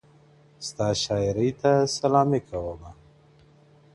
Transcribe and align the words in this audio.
ستا 0.67 0.87
شاعرۍ 1.03 1.49
ته 1.61 1.71
سلامي 1.97 2.39
كومه. 2.49 2.91